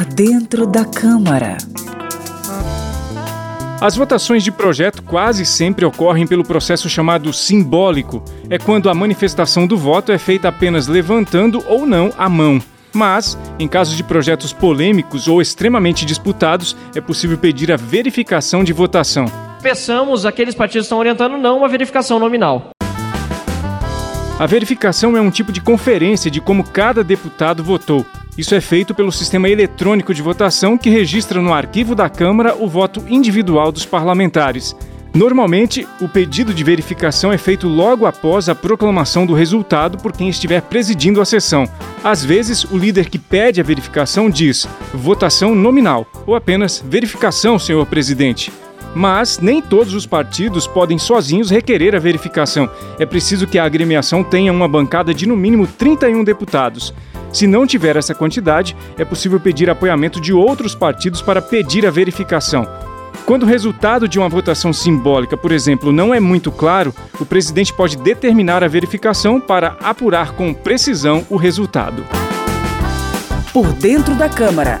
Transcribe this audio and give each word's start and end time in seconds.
Por 0.00 0.06
dentro 0.06 0.66
da 0.66 0.82
Câmara. 0.82 1.58
As 3.78 3.96
votações 3.96 4.42
de 4.42 4.50
projeto 4.50 5.02
quase 5.02 5.44
sempre 5.44 5.84
ocorrem 5.84 6.26
pelo 6.26 6.42
processo 6.42 6.88
chamado 6.88 7.30
simbólico. 7.34 8.24
É 8.48 8.56
quando 8.56 8.88
a 8.88 8.94
manifestação 8.94 9.66
do 9.66 9.76
voto 9.76 10.10
é 10.10 10.16
feita 10.16 10.48
apenas 10.48 10.86
levantando 10.86 11.62
ou 11.68 11.84
não 11.84 12.10
a 12.16 12.30
mão. 12.30 12.62
Mas, 12.94 13.36
em 13.58 13.68
casos 13.68 13.94
de 13.94 14.02
projetos 14.02 14.54
polêmicos 14.54 15.28
ou 15.28 15.42
extremamente 15.42 16.06
disputados, 16.06 16.74
é 16.94 17.00
possível 17.02 17.36
pedir 17.36 17.70
a 17.70 17.76
verificação 17.76 18.64
de 18.64 18.72
votação. 18.72 19.26
Peçamos 19.60 20.24
aqueles 20.24 20.54
partidos 20.54 20.84
que 20.84 20.86
estão 20.86 20.98
orientando 20.98 21.36
não 21.36 21.58
uma 21.58 21.68
verificação 21.68 22.18
nominal. 22.18 22.70
A 24.38 24.46
verificação 24.46 25.14
é 25.14 25.20
um 25.20 25.30
tipo 25.30 25.52
de 25.52 25.60
conferência 25.60 26.30
de 26.30 26.40
como 26.40 26.64
cada 26.64 27.04
deputado 27.04 27.62
votou. 27.62 28.06
Isso 28.40 28.54
é 28.54 28.60
feito 28.62 28.94
pelo 28.94 29.12
sistema 29.12 29.50
eletrônico 29.50 30.14
de 30.14 30.22
votação 30.22 30.78
que 30.78 30.88
registra 30.88 31.42
no 31.42 31.52
arquivo 31.52 31.94
da 31.94 32.08
Câmara 32.08 32.56
o 32.58 32.66
voto 32.66 33.04
individual 33.06 33.70
dos 33.70 33.84
parlamentares. 33.84 34.74
Normalmente, 35.12 35.86
o 36.00 36.08
pedido 36.08 36.54
de 36.54 36.64
verificação 36.64 37.30
é 37.30 37.36
feito 37.36 37.68
logo 37.68 38.06
após 38.06 38.48
a 38.48 38.54
proclamação 38.54 39.26
do 39.26 39.34
resultado 39.34 39.98
por 39.98 40.10
quem 40.10 40.30
estiver 40.30 40.62
presidindo 40.62 41.20
a 41.20 41.26
sessão. 41.26 41.68
Às 42.02 42.24
vezes, 42.24 42.64
o 42.64 42.78
líder 42.78 43.10
que 43.10 43.18
pede 43.18 43.60
a 43.60 43.64
verificação 43.64 44.30
diz 44.30 44.66
votação 44.94 45.54
nominal 45.54 46.06
ou 46.26 46.34
apenas 46.34 46.82
verificação, 46.82 47.58
senhor 47.58 47.84
presidente. 47.84 48.50
Mas 48.94 49.38
nem 49.38 49.62
todos 49.62 49.94
os 49.94 50.06
partidos 50.06 50.66
podem 50.66 50.98
sozinhos 50.98 51.50
requerer 51.50 51.94
a 51.94 51.98
verificação. 51.98 52.68
É 52.98 53.06
preciso 53.06 53.46
que 53.46 53.58
a 53.58 53.64
agremiação 53.64 54.24
tenha 54.24 54.52
uma 54.52 54.66
bancada 54.66 55.14
de 55.14 55.26
no 55.26 55.36
mínimo 55.36 55.66
31 55.66 56.24
deputados. 56.24 56.92
Se 57.32 57.46
não 57.46 57.66
tiver 57.66 57.96
essa 57.96 58.14
quantidade, 58.14 58.76
é 58.98 59.04
possível 59.04 59.38
pedir 59.38 59.70
apoiamento 59.70 60.20
de 60.20 60.32
outros 60.32 60.74
partidos 60.74 61.22
para 61.22 61.40
pedir 61.40 61.86
a 61.86 61.90
verificação. 61.90 62.66
Quando 63.24 63.44
o 63.44 63.46
resultado 63.46 64.08
de 64.08 64.18
uma 64.18 64.28
votação 64.28 64.72
simbólica, 64.72 65.36
por 65.36 65.52
exemplo, 65.52 65.92
não 65.92 66.12
é 66.12 66.18
muito 66.18 66.50
claro, 66.50 66.92
o 67.20 67.24
presidente 67.24 67.72
pode 67.72 67.96
determinar 67.96 68.64
a 68.64 68.68
verificação 68.68 69.40
para 69.40 69.76
apurar 69.82 70.32
com 70.32 70.52
precisão 70.52 71.24
o 71.30 71.36
resultado. 71.36 72.04
Por 73.52 73.72
dentro 73.74 74.16
da 74.16 74.28
Câmara. 74.28 74.80